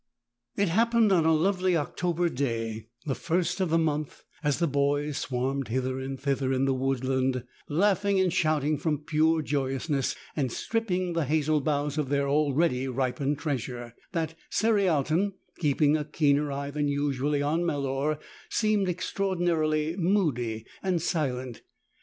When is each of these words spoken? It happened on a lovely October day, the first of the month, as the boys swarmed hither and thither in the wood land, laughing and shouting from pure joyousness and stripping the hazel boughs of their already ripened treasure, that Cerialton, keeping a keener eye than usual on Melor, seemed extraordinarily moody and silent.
It 0.55 0.69
happened 0.69 1.11
on 1.11 1.25
a 1.25 1.31
lovely 1.31 1.77
October 1.77 2.27
day, 2.27 2.87
the 3.05 3.13
first 3.13 3.61
of 3.61 3.69
the 3.69 3.77
month, 3.77 4.23
as 4.43 4.57
the 4.57 4.65
boys 4.65 5.19
swarmed 5.19 5.67
hither 5.67 5.99
and 5.99 6.19
thither 6.19 6.51
in 6.51 6.65
the 6.65 6.73
wood 6.73 7.05
land, 7.05 7.43
laughing 7.69 8.19
and 8.19 8.33
shouting 8.33 8.79
from 8.79 9.03
pure 9.03 9.43
joyousness 9.43 10.15
and 10.35 10.51
stripping 10.51 11.13
the 11.13 11.25
hazel 11.25 11.61
boughs 11.61 11.99
of 11.99 12.09
their 12.09 12.27
already 12.27 12.87
ripened 12.87 13.37
treasure, 13.37 13.93
that 14.11 14.33
Cerialton, 14.49 15.33
keeping 15.59 15.95
a 15.95 16.03
keener 16.03 16.51
eye 16.51 16.71
than 16.71 16.87
usual 16.87 17.35
on 17.43 17.61
Melor, 17.63 18.17
seemed 18.49 18.89
extraordinarily 18.89 19.95
moody 19.97 20.65
and 20.81 20.99
silent. 20.99 21.61